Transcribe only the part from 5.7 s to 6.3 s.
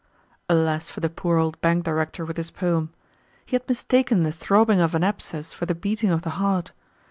beating of